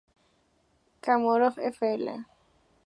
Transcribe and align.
Komarov; 1.03 1.59
Fl. 1.75 2.05